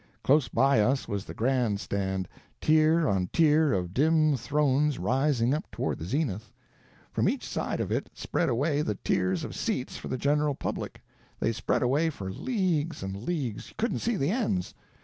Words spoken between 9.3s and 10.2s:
of seats for the